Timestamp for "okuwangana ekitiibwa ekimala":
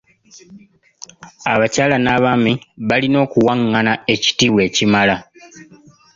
3.25-5.15